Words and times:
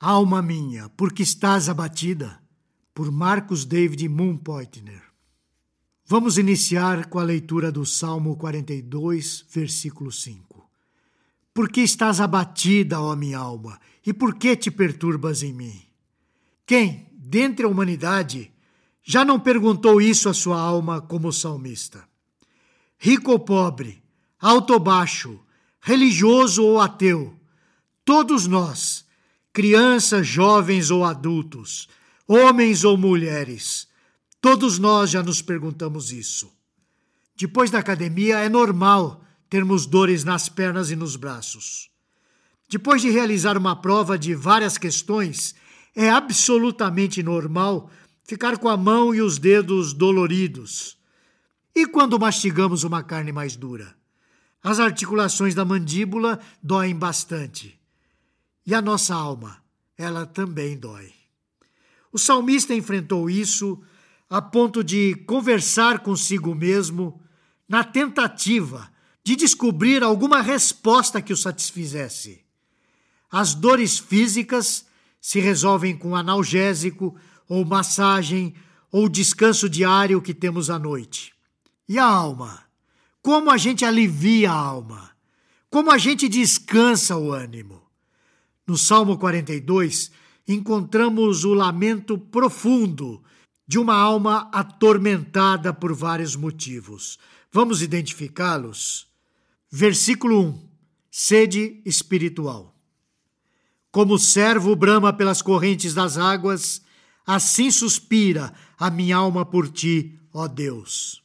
Alma 0.00 0.40
minha, 0.40 0.88
porque 0.90 1.24
estás 1.24 1.68
abatida? 1.68 2.40
Por 2.94 3.10
Marcos 3.10 3.64
David 3.64 4.08
Moonpointner. 4.08 5.02
Vamos 6.06 6.38
iniciar 6.38 7.06
com 7.06 7.18
a 7.18 7.24
leitura 7.24 7.72
do 7.72 7.84
Salmo 7.84 8.36
42, 8.36 9.44
versículo 9.52 10.12
5. 10.12 10.70
Por 11.52 11.68
que 11.68 11.80
estás 11.80 12.20
abatida, 12.20 13.00
ó 13.00 13.16
minha 13.16 13.40
alma, 13.40 13.80
e 14.06 14.12
por 14.12 14.36
que 14.36 14.56
te 14.56 14.70
perturbas 14.70 15.42
em 15.42 15.52
mim? 15.52 15.82
Quem, 16.64 17.08
dentre 17.12 17.66
a 17.66 17.68
humanidade, 17.68 18.52
já 19.02 19.24
não 19.24 19.40
perguntou 19.40 20.00
isso 20.00 20.28
à 20.28 20.32
sua 20.32 20.60
alma 20.60 21.00
como 21.00 21.32
salmista? 21.32 22.08
Rico 22.96 23.32
ou 23.32 23.40
pobre, 23.40 24.00
alto 24.38 24.74
ou 24.74 24.78
baixo, 24.78 25.40
religioso 25.80 26.62
ou 26.62 26.80
ateu, 26.80 27.34
todos 28.04 28.46
nós, 28.46 29.07
crianças, 29.58 30.24
jovens 30.24 30.88
ou 30.88 31.04
adultos, 31.04 31.88
homens 32.28 32.84
ou 32.84 32.96
mulheres, 32.96 33.88
todos 34.40 34.78
nós 34.78 35.10
já 35.10 35.20
nos 35.20 35.42
perguntamos 35.42 36.12
isso. 36.12 36.48
Depois 37.36 37.68
da 37.68 37.80
academia, 37.80 38.38
é 38.38 38.48
normal 38.48 39.20
termos 39.50 39.84
dores 39.84 40.22
nas 40.22 40.48
pernas 40.48 40.92
e 40.92 40.94
nos 40.94 41.16
braços. 41.16 41.90
Depois 42.68 43.02
de 43.02 43.10
realizar 43.10 43.58
uma 43.58 43.74
prova 43.74 44.16
de 44.16 44.32
várias 44.32 44.78
questões, 44.78 45.56
é 45.92 46.08
absolutamente 46.08 47.20
normal 47.20 47.90
ficar 48.22 48.58
com 48.58 48.68
a 48.68 48.76
mão 48.76 49.12
e 49.12 49.20
os 49.20 49.38
dedos 49.38 49.92
doloridos. 49.92 50.96
E 51.74 51.84
quando 51.84 52.16
mastigamos 52.16 52.84
uma 52.84 53.02
carne 53.02 53.32
mais 53.32 53.56
dura? 53.56 53.96
As 54.62 54.78
articulações 54.78 55.52
da 55.52 55.64
mandíbula 55.64 56.38
doem 56.62 56.94
bastante. 56.94 57.76
E 58.68 58.74
a 58.74 58.82
nossa 58.82 59.14
alma, 59.14 59.62
ela 59.96 60.26
também 60.26 60.76
dói. 60.76 61.10
O 62.12 62.18
salmista 62.18 62.74
enfrentou 62.74 63.30
isso 63.30 63.82
a 64.28 64.42
ponto 64.42 64.84
de 64.84 65.14
conversar 65.26 66.00
consigo 66.00 66.54
mesmo 66.54 67.18
na 67.66 67.82
tentativa 67.82 68.92
de 69.24 69.36
descobrir 69.36 70.02
alguma 70.02 70.42
resposta 70.42 71.22
que 71.22 71.32
o 71.32 71.36
satisfizesse. 71.36 72.44
As 73.32 73.54
dores 73.54 73.98
físicas 73.98 74.84
se 75.18 75.40
resolvem 75.40 75.96
com 75.96 76.14
analgésico 76.14 77.16
ou 77.48 77.64
massagem 77.64 78.54
ou 78.92 79.08
descanso 79.08 79.66
diário 79.66 80.20
que 80.20 80.34
temos 80.34 80.68
à 80.68 80.78
noite. 80.78 81.32
E 81.88 81.98
a 81.98 82.04
alma? 82.04 82.64
Como 83.22 83.50
a 83.50 83.56
gente 83.56 83.82
alivia 83.86 84.52
a 84.52 84.54
alma? 84.54 85.10
Como 85.70 85.90
a 85.90 85.96
gente 85.96 86.28
descansa 86.28 87.16
o 87.16 87.32
ânimo? 87.32 87.87
No 88.68 88.76
Salmo 88.76 89.16
42, 89.16 90.10
encontramos 90.46 91.42
o 91.42 91.54
lamento 91.54 92.18
profundo 92.18 93.24
de 93.66 93.78
uma 93.78 93.94
alma 93.94 94.50
atormentada 94.52 95.72
por 95.72 95.94
vários 95.94 96.36
motivos. 96.36 97.18
Vamos 97.50 97.80
identificá-los? 97.80 99.08
Versículo 99.72 100.42
1: 100.42 100.68
Sede 101.10 101.80
espiritual. 101.86 102.74
Como 103.90 104.14
o 104.14 104.18
servo 104.18 104.76
brama 104.76 105.14
pelas 105.14 105.40
correntes 105.40 105.94
das 105.94 106.18
águas, 106.18 106.82
assim 107.26 107.70
suspira 107.70 108.52
a 108.78 108.90
minha 108.90 109.16
alma 109.16 109.46
por 109.46 109.70
ti, 109.70 110.20
ó 110.30 110.46
Deus. 110.46 111.24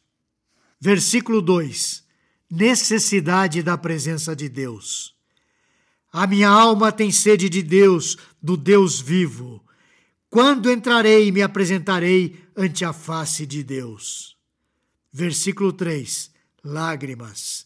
Versículo 0.80 1.42
2: 1.42 2.06
Necessidade 2.50 3.62
da 3.62 3.78
presença 3.78 4.34
de 4.34 4.48
Deus. 4.48 5.13
A 6.14 6.28
minha 6.28 6.48
alma 6.48 6.92
tem 6.92 7.12
sede 7.12 7.50
de 7.50 7.64
Deus, 7.64 8.18
do 8.40 8.56
Deus 8.56 9.02
vivo. 9.02 9.66
Quando 10.30 10.70
entrarei 10.70 11.28
e 11.28 11.32
me 11.32 11.42
apresentarei 11.42 12.36
ante 12.56 12.86
a 12.86 12.94
face 12.94 13.48
de 13.48 13.64
Deus? 13.64 14.38
Versículo 15.12 15.74
3: 15.74 16.30
Lágrimas. 16.64 17.66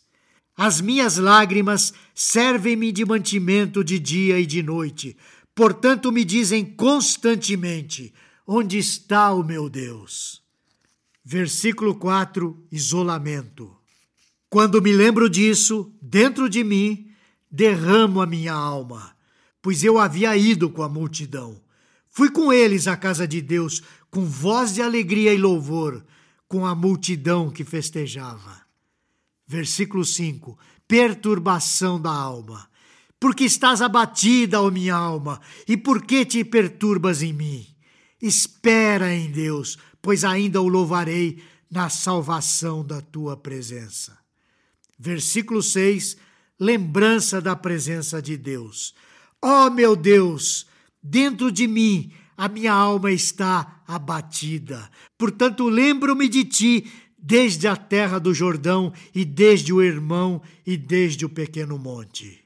As 0.55 0.79
minhas 0.79 1.17
lágrimas 1.17 1.93
servem-me 2.15 2.93
de 2.93 3.03
mantimento 3.03 3.83
de 3.83 3.99
dia 3.99 4.39
e 4.39 4.45
de 4.45 4.63
noite. 4.63 5.17
Portanto, 5.53 6.09
me 6.09 6.23
dizem 6.23 6.63
constantemente: 6.63 8.13
Onde 8.47 8.77
está 8.77 9.33
o 9.33 9.43
meu 9.43 9.69
Deus? 9.69 10.41
Versículo 11.21 11.95
4: 11.95 12.65
Isolamento. 12.71 13.75
Quando 14.49 14.81
me 14.81 14.93
lembro 14.93 15.29
disso, 15.29 15.93
dentro 16.01 16.49
de 16.49 16.63
mim, 16.63 17.06
derramo 17.49 18.21
a 18.21 18.25
minha 18.25 18.53
alma, 18.53 19.15
pois 19.61 19.83
eu 19.83 19.97
havia 19.97 20.35
ido 20.35 20.69
com 20.69 20.83
a 20.83 20.89
multidão. 20.89 21.59
Fui 22.09 22.29
com 22.29 22.51
eles 22.51 22.87
à 22.87 22.97
casa 22.97 23.27
de 23.27 23.41
Deus, 23.41 23.81
com 24.09 24.25
voz 24.25 24.73
de 24.73 24.81
alegria 24.81 25.33
e 25.33 25.37
louvor, 25.37 26.05
com 26.47 26.65
a 26.65 26.73
multidão 26.73 27.49
que 27.49 27.63
festejava. 27.63 28.61
Versículo 29.45 30.03
5: 30.03 30.57
Perturbação 30.87 32.01
da 32.01 32.11
alma. 32.11 32.69
Porque 33.19 33.45
estás 33.45 33.81
abatida, 33.81 34.61
ó 34.61 34.69
minha 34.69 34.95
alma, 34.95 35.41
e 35.67 35.75
por 35.75 36.05
que 36.05 36.23
te 36.23 36.43
perturbas 36.43 37.23
em 37.23 37.33
mim? 37.33 37.65
Espera 38.21 39.13
em 39.13 39.31
Deus, 39.31 39.77
pois 40.01 40.23
ainda 40.23 40.61
o 40.61 40.67
louvarei 40.67 41.41
na 41.69 41.89
salvação 41.89 42.85
da 42.85 43.01
tua 43.01 43.35
presença. 43.35 44.17
Versículo 44.97 45.61
6: 45.61 46.17
lembrança 46.59 47.41
da 47.41 47.55
presença 47.55 48.21
de 48.21 48.37
Deus. 48.37 48.93
Ó 49.41 49.67
oh, 49.67 49.69
meu 49.69 49.95
Deus, 49.95 50.65
dentro 51.01 51.51
de 51.51 51.67
mim 51.67 52.11
a 52.35 52.47
minha 52.47 52.73
alma 52.73 53.11
está 53.11 53.81
abatida. 53.87 54.89
Portanto, 55.17 55.67
lembro-me 55.67 56.27
de 56.27 56.43
ti 56.43 56.91
desde 57.17 57.67
a 57.67 57.75
terra 57.75 58.19
do 58.19 58.33
Jordão 58.33 58.93
e 59.13 59.25
desde 59.25 59.73
o 59.73 59.81
irmão 59.81 60.41
e 60.65 60.77
desde 60.77 61.25
o 61.25 61.29
pequeno 61.29 61.77
monte. 61.77 62.43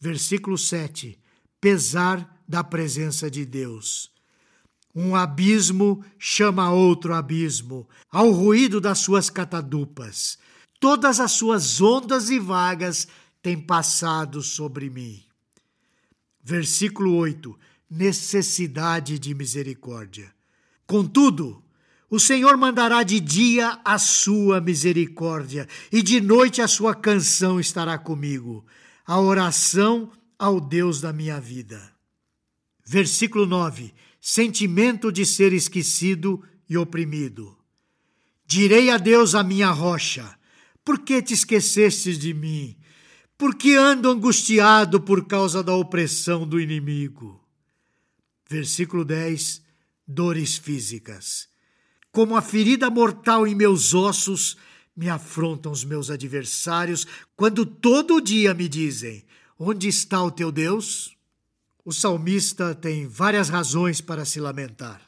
Versículo 0.00 0.56
7. 0.56 1.18
Pesar 1.60 2.40
da 2.48 2.64
presença 2.64 3.30
de 3.30 3.44
Deus. 3.44 4.10
Um 4.94 5.14
abismo 5.14 6.02
chama 6.18 6.72
outro 6.72 7.12
abismo, 7.12 7.86
ao 8.10 8.30
ruído 8.30 8.80
das 8.80 9.00
suas 9.00 9.28
catadupas 9.28 10.38
todas 10.80 11.20
as 11.20 11.32
suas 11.32 11.80
ondas 11.80 12.30
e 12.30 12.38
vagas 12.38 13.06
têm 13.42 13.60
passado 13.60 14.42
sobre 14.42 14.90
mim. 14.90 15.22
Versículo 16.42 17.14
8: 17.16 17.58
Necessidade 17.90 19.18
de 19.18 19.34
misericórdia. 19.34 20.34
Contudo, 20.86 21.62
o 22.08 22.20
Senhor 22.20 22.56
mandará 22.56 23.02
de 23.02 23.18
dia 23.18 23.80
a 23.84 23.98
sua 23.98 24.60
misericórdia, 24.60 25.68
e 25.90 26.02
de 26.02 26.20
noite 26.20 26.62
a 26.62 26.68
sua 26.68 26.94
canção 26.94 27.58
estará 27.58 27.98
comigo, 27.98 28.64
a 29.04 29.20
oração 29.20 30.10
ao 30.38 30.60
Deus 30.60 31.00
da 31.00 31.12
minha 31.12 31.40
vida. 31.40 31.80
Versículo 32.84 33.46
9: 33.46 33.92
Sentimento 34.20 35.10
de 35.10 35.26
ser 35.26 35.52
esquecido 35.52 36.42
e 36.68 36.76
oprimido. 36.76 37.56
Direi 38.46 38.90
a 38.90 38.98
Deus 38.98 39.34
a 39.34 39.42
minha 39.42 39.70
rocha, 39.70 40.38
por 40.86 41.00
que 41.00 41.20
te 41.20 41.34
esquecestes 41.34 42.16
de 42.16 42.32
mim? 42.32 42.76
Porque 43.36 43.74
ando 43.74 44.08
angustiado 44.08 45.00
por 45.00 45.26
causa 45.26 45.60
da 45.60 45.74
opressão 45.74 46.46
do 46.46 46.60
inimigo. 46.60 47.44
Versículo 48.48 49.04
10: 49.04 49.62
Dores 50.06 50.56
físicas. 50.56 51.48
Como 52.12 52.36
a 52.36 52.40
ferida 52.40 52.88
mortal 52.88 53.48
em 53.48 53.54
meus 53.54 53.94
ossos, 53.94 54.56
me 54.96 55.10
afrontam 55.10 55.72
os 55.72 55.84
meus 55.84 56.08
adversários 56.08 57.04
quando 57.34 57.66
todo 57.66 58.20
dia 58.20 58.54
me 58.54 58.68
dizem: 58.68 59.24
Onde 59.58 59.88
está 59.88 60.22
o 60.22 60.30
teu 60.30 60.52
Deus? 60.52 61.16
O 61.84 61.92
salmista 61.92 62.76
tem 62.76 63.08
várias 63.08 63.48
razões 63.48 64.00
para 64.00 64.24
se 64.24 64.38
lamentar. 64.38 65.02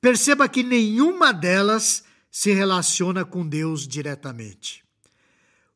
Perceba 0.00 0.48
que 0.48 0.62
nenhuma 0.62 1.32
delas 1.32 2.02
se 2.30 2.52
relaciona 2.52 3.24
com 3.24 3.46
Deus 3.46 3.86
diretamente. 3.86 4.84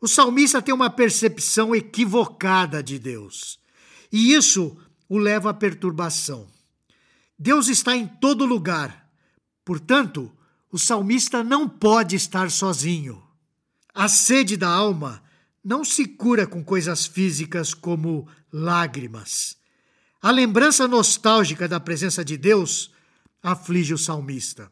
O 0.00 0.06
salmista 0.06 0.60
tem 0.60 0.74
uma 0.74 0.90
percepção 0.90 1.74
equivocada 1.74 2.82
de 2.82 2.98
Deus, 2.98 3.58
e 4.12 4.34
isso 4.34 4.76
o 5.08 5.18
leva 5.18 5.50
à 5.50 5.54
perturbação. 5.54 6.46
Deus 7.38 7.68
está 7.68 7.96
em 7.96 8.06
todo 8.06 8.44
lugar, 8.44 9.10
portanto, 9.64 10.30
o 10.70 10.78
salmista 10.78 11.42
não 11.42 11.68
pode 11.68 12.16
estar 12.16 12.50
sozinho. 12.50 13.22
A 13.94 14.08
sede 14.08 14.56
da 14.56 14.68
alma 14.68 15.22
não 15.64 15.84
se 15.84 16.06
cura 16.06 16.46
com 16.46 16.62
coisas 16.62 17.06
físicas 17.06 17.72
como 17.72 18.28
lágrimas. 18.52 19.56
A 20.20 20.30
lembrança 20.30 20.86
nostálgica 20.86 21.68
da 21.68 21.78
presença 21.80 22.24
de 22.24 22.36
Deus 22.36 22.92
aflige 23.42 23.94
o 23.94 23.98
salmista. 23.98 24.70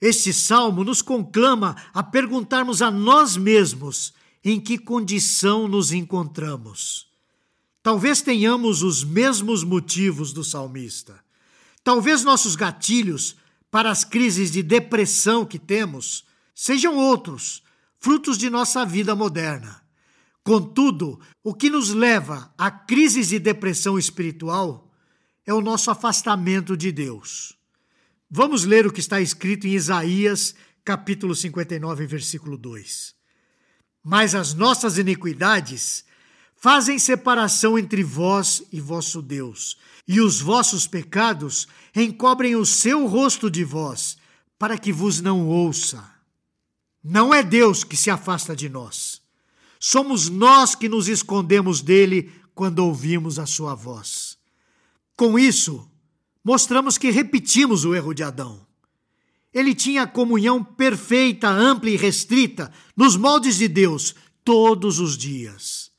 Este 0.00 0.32
salmo 0.32 0.82
nos 0.82 1.02
conclama 1.02 1.76
a 1.92 2.02
perguntarmos 2.02 2.80
a 2.80 2.90
nós 2.90 3.36
mesmos 3.36 4.14
em 4.42 4.58
que 4.58 4.78
condição 4.78 5.68
nos 5.68 5.92
encontramos. 5.92 7.08
Talvez 7.82 8.22
tenhamos 8.22 8.82
os 8.82 9.04
mesmos 9.04 9.62
motivos 9.62 10.32
do 10.32 10.42
salmista. 10.42 11.22
Talvez 11.84 12.24
nossos 12.24 12.56
gatilhos 12.56 13.36
para 13.70 13.90
as 13.90 14.04
crises 14.04 14.50
de 14.50 14.62
depressão 14.62 15.44
que 15.44 15.58
temos 15.58 16.24
sejam 16.54 16.96
outros, 16.96 17.62
frutos 17.98 18.36
de 18.36 18.50
nossa 18.50 18.84
vida 18.84 19.14
moderna. 19.14 19.82
Contudo, 20.42 21.20
o 21.44 21.54
que 21.54 21.70
nos 21.70 21.90
leva 21.90 22.52
a 22.56 22.70
crises 22.70 23.28
de 23.28 23.38
depressão 23.38 23.98
espiritual 23.98 24.90
é 25.46 25.52
o 25.52 25.60
nosso 25.60 25.90
afastamento 25.90 26.76
de 26.76 26.90
Deus. 26.90 27.59
Vamos 28.32 28.64
ler 28.64 28.86
o 28.86 28.92
que 28.92 29.00
está 29.00 29.20
escrito 29.20 29.66
em 29.66 29.72
Isaías, 29.72 30.54
capítulo 30.84 31.34
59, 31.34 32.06
versículo 32.06 32.56
2. 32.56 33.12
Mas 34.04 34.36
as 34.36 34.54
nossas 34.54 34.98
iniquidades 34.98 36.04
fazem 36.54 36.96
separação 36.96 37.76
entre 37.76 38.04
vós 38.04 38.62
e 38.70 38.80
vosso 38.80 39.20
Deus, 39.20 39.76
e 40.06 40.20
os 40.20 40.40
vossos 40.40 40.86
pecados 40.86 41.66
encobrem 41.92 42.54
o 42.54 42.64
seu 42.64 43.04
rosto 43.08 43.50
de 43.50 43.64
vós, 43.64 44.16
para 44.56 44.78
que 44.78 44.92
vos 44.92 45.20
não 45.20 45.48
ouça. 45.48 46.08
Não 47.02 47.34
é 47.34 47.42
Deus 47.42 47.82
que 47.82 47.96
se 47.96 48.10
afasta 48.10 48.54
de 48.54 48.68
nós. 48.68 49.20
Somos 49.80 50.28
nós 50.28 50.76
que 50.76 50.88
nos 50.88 51.08
escondemos 51.08 51.80
dele 51.80 52.32
quando 52.54 52.78
ouvimos 52.78 53.40
a 53.40 53.46
sua 53.46 53.74
voz. 53.74 54.38
Com 55.16 55.36
isso, 55.36 55.89
mostramos 56.44 56.96
que 56.98 57.10
repetimos 57.10 57.84
o 57.84 57.94
erro 57.94 58.14
de 58.14 58.22
Adão. 58.22 58.66
Ele 59.52 59.74
tinha 59.74 60.06
comunhão 60.06 60.62
perfeita, 60.62 61.48
ampla 61.48 61.90
e 61.90 61.96
restrita 61.96 62.72
nos 62.96 63.16
moldes 63.16 63.56
de 63.56 63.66
Deus 63.66 64.14
todos 64.44 64.98
os 65.00 65.16
dias. 65.16 65.90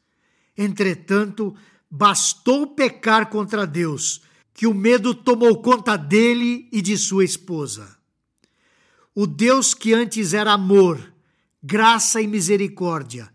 Entretanto, 0.57 1.55
bastou 1.89 2.67
pecar 2.67 3.29
contra 3.29 3.67
Deus, 3.67 4.21
que 4.53 4.65
o 4.65 4.73
medo 4.73 5.13
tomou 5.13 5.61
conta 5.61 5.97
dele 5.97 6.69
e 6.71 6.81
de 6.81 6.97
sua 6.97 7.25
esposa. 7.25 7.97
O 9.13 9.27
Deus 9.27 9.73
que 9.73 9.93
antes 9.93 10.33
era 10.33 10.53
amor, 10.53 11.13
graça 11.61 12.21
e 12.21 12.27
misericórdia, 12.27 13.29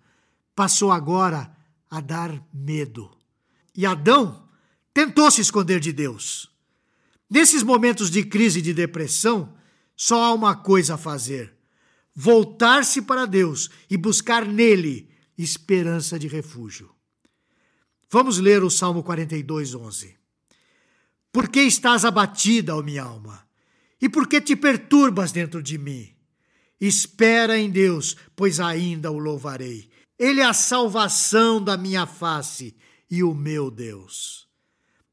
passou 0.54 0.90
agora 0.90 1.54
a 1.90 2.00
dar 2.00 2.42
medo. 2.52 3.10
E 3.76 3.84
Adão 3.84 4.48
tentou 4.94 5.30
se 5.30 5.42
esconder 5.42 5.80
de 5.80 5.92
Deus. 5.92 6.50
Nesses 7.28 7.62
momentos 7.62 8.10
de 8.10 8.24
crise 8.24 8.60
e 8.60 8.62
de 8.62 8.72
depressão, 8.72 9.56
só 9.96 10.22
há 10.24 10.32
uma 10.32 10.54
coisa 10.54 10.94
a 10.94 10.98
fazer: 10.98 11.54
voltar-se 12.14 13.02
para 13.02 13.26
Deus 13.26 13.68
e 13.90 13.96
buscar 13.96 14.46
nele 14.46 15.10
esperança 15.36 16.18
de 16.18 16.28
refúgio. 16.28 16.94
Vamos 18.10 18.38
ler 18.38 18.62
o 18.62 18.70
Salmo 18.70 19.02
42, 19.02 19.74
11. 19.74 20.16
Por 21.32 21.48
que 21.48 21.60
estás 21.60 22.04
abatida, 22.04 22.74
ó 22.74 22.82
minha 22.82 23.02
alma? 23.02 23.46
E 24.00 24.08
por 24.08 24.28
que 24.28 24.40
te 24.40 24.54
perturbas 24.54 25.32
dentro 25.32 25.62
de 25.62 25.76
mim? 25.76 26.14
Espera 26.80 27.58
em 27.58 27.68
Deus, 27.68 28.16
pois 28.34 28.60
ainda 28.60 29.10
o 29.10 29.18
louvarei. 29.18 29.90
Ele 30.18 30.40
é 30.40 30.44
a 30.44 30.52
salvação 30.52 31.62
da 31.62 31.76
minha 31.76 32.06
face 32.06 32.76
e 33.10 33.22
o 33.22 33.34
meu 33.34 33.70
Deus. 33.70 34.48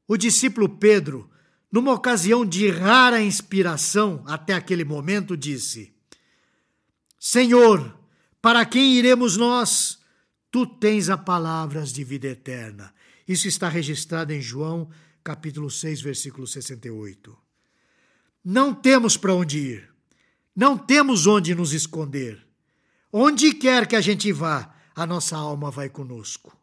O 0.06 0.16
discípulo 0.16 0.68
Pedro, 0.68 1.30
numa 1.74 1.92
ocasião 1.92 2.46
de 2.46 2.70
rara 2.70 3.20
inspiração 3.20 4.22
até 4.28 4.54
aquele 4.54 4.84
momento, 4.84 5.36
disse: 5.36 5.92
Senhor, 7.18 7.98
para 8.40 8.64
quem 8.64 8.94
iremos 8.94 9.36
nós? 9.36 9.98
Tu 10.52 10.64
tens 10.64 11.10
a 11.10 11.18
palavras 11.18 11.92
de 11.92 12.04
vida 12.04 12.28
eterna. 12.28 12.94
Isso 13.26 13.48
está 13.48 13.68
registrado 13.68 14.32
em 14.32 14.40
João, 14.40 14.88
capítulo 15.24 15.68
6, 15.68 16.00
versículo 16.00 16.46
68. 16.46 17.36
Não 18.44 18.72
temos 18.72 19.16
para 19.16 19.34
onde 19.34 19.58
ir. 19.58 19.90
Não 20.54 20.78
temos 20.78 21.26
onde 21.26 21.56
nos 21.56 21.72
esconder. 21.72 22.40
Onde 23.12 23.52
quer 23.52 23.88
que 23.88 23.96
a 23.96 24.00
gente 24.00 24.30
vá, 24.30 24.72
a 24.94 25.04
nossa 25.04 25.36
alma 25.36 25.72
vai 25.72 25.88
conosco. 25.88 26.56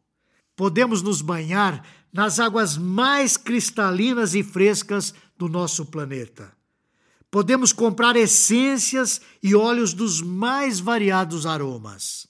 Podemos 0.62 1.02
nos 1.02 1.24
banhar 1.24 1.84
nas 2.14 2.40
águas 2.40 2.78
mais 2.78 3.36
cristalinas 3.36 4.36
e 4.36 4.44
frescas 4.44 5.12
do 5.36 5.50
nosso 5.50 5.88
planeta. 5.88 6.56
Podemos 7.32 7.74
comprar 7.74 8.16
essências 8.16 9.20
e 9.42 9.56
óleos 9.56 9.92
dos 9.96 10.22
mais 10.22 10.80
variados 10.80 11.48
aromas. 11.48 12.28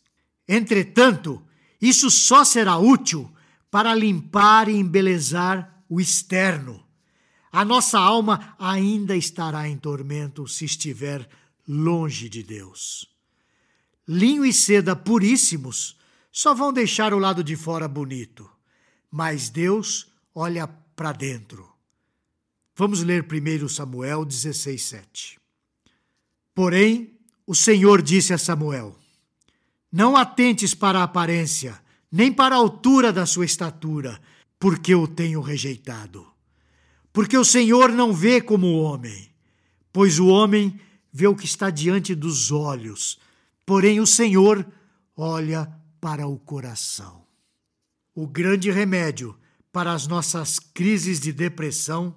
Entretanto, 0.47 1.43
isso 1.81 2.09
só 2.09 2.45
será 2.45 2.77
útil 2.77 3.29
para 3.69 3.93
limpar 3.93 4.69
e 4.69 4.77
embelezar 4.77 5.83
o 5.89 5.99
externo. 5.99 6.81
A 7.51 7.65
nossa 7.65 7.99
alma 7.99 8.55
ainda 8.57 9.13
estará 9.13 9.67
em 9.67 9.75
tormento 9.75 10.47
se 10.47 10.63
estiver 10.63 11.27
longe 11.67 12.29
de 12.29 12.43
Deus. 12.43 13.09
Linho 14.07 14.45
e 14.45 14.53
seda 14.53 14.95
puríssimos 14.95 15.99
só 16.31 16.53
vão 16.53 16.71
deixar 16.71 17.13
o 17.13 17.19
lado 17.19 17.43
de 17.43 17.55
fora 17.55 17.87
bonito, 17.87 18.49
mas 19.09 19.49
Deus 19.49 20.07
olha 20.33 20.67
para 20.95 21.11
dentro. 21.11 21.69
Vamos 22.75 23.03
ler 23.03 23.27
primeiro 23.27 23.67
Samuel 23.67 24.23
16, 24.23 24.81
7. 24.81 25.39
Porém, 26.55 27.17
o 27.45 27.53
Senhor 27.53 28.01
disse 28.01 28.33
a 28.33 28.37
Samuel: 28.37 28.97
não 29.91 30.15
atentes 30.15 30.73
para 30.73 30.99
a 30.99 31.03
aparência, 31.03 31.77
nem 32.09 32.31
para 32.31 32.55
a 32.55 32.57
altura 32.57 33.11
da 33.11 33.25
sua 33.25 33.43
estatura, 33.43 34.21
porque 34.57 34.95
o 34.95 35.05
tenho 35.05 35.41
rejeitado. 35.41 36.25
Porque 37.11 37.37
o 37.37 37.43
Senhor 37.43 37.91
não 37.91 38.13
vê 38.13 38.39
como 38.39 38.67
o 38.67 38.81
homem, 38.81 39.29
pois 39.91 40.17
o 40.17 40.27
homem 40.27 40.79
vê 41.11 41.27
o 41.27 41.35
que 41.35 41.43
está 41.43 41.69
diante 41.69 42.15
dos 42.15 42.51
olhos, 42.53 43.19
porém 43.65 43.99
o 43.99 44.07
Senhor 44.07 44.65
olha 45.15 45.69
para 46.01 46.27
o 46.27 46.39
coração. 46.39 47.23
O 48.15 48.27
grande 48.27 48.71
remédio 48.71 49.37
para 49.71 49.93
as 49.93 50.07
nossas 50.07 50.59
crises 50.59 51.19
de 51.19 51.31
depressão, 51.31 52.13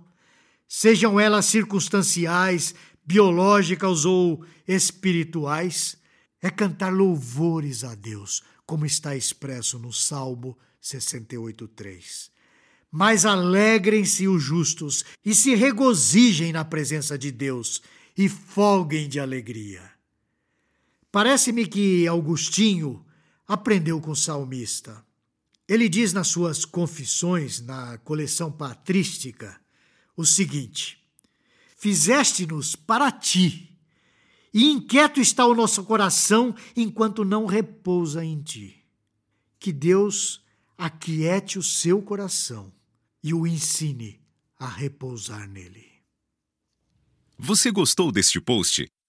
sejam 0.66 1.20
elas 1.20 1.44
circunstanciais, 1.44 2.75
biológicas 3.04 4.04
ou 4.04 4.44
espirituais, 4.66 5.96
é 6.42 6.50
cantar 6.50 6.92
louvores 6.92 7.84
a 7.84 7.94
Deus, 7.94 8.42
como 8.66 8.86
está 8.86 9.14
expresso 9.14 9.78
no 9.78 9.92
Salmo 9.92 10.58
68:3. 10.80 12.30
Mas 12.90 13.25
alegrem-se 13.25 14.26
os 14.26 14.42
justos 14.42 15.04
e 15.25 15.34
se 15.34 15.54
regozijem 15.54 16.52
na 16.52 16.64
presença 16.64 17.18
de 17.18 17.30
Deus 17.30 17.82
e 18.16 18.28
folguem 18.28 19.09
de 19.09 19.20
alegria. 19.20 19.90
Parece-me 21.11 21.66
que 21.66 22.06
Augustinho 22.06 23.04
aprendeu 23.46 24.00
com 24.00 24.10
o 24.10 24.16
salmista. 24.16 25.04
Ele 25.66 25.88
diz 25.88 26.12
nas 26.12 26.28
suas 26.28 26.64
confissões, 26.64 27.60
na 27.60 27.98
coleção 27.98 28.52
patrística, 28.52 29.58
o 30.16 30.24
seguinte: 30.24 31.02
Fizeste-nos 31.76 32.76
para 32.76 33.10
ti 33.10 33.78
e 34.52 34.70
inquieto 34.70 35.20
está 35.20 35.44
o 35.46 35.54
nosso 35.54 35.82
coração 35.84 36.54
enquanto 36.76 37.24
não 37.24 37.44
repousa 37.44 38.24
em 38.24 38.40
ti. 38.40 38.84
Que 39.58 39.72
Deus 39.72 40.44
aquiete 40.78 41.58
o 41.58 41.62
seu 41.62 42.00
coração 42.00 42.72
e 43.22 43.34
o 43.34 43.46
ensine 43.46 44.20
a 44.58 44.68
repousar 44.68 45.48
nele. 45.48 45.92
Você 47.38 47.70
gostou 47.70 48.12
deste 48.12 48.40
post? 48.40 48.86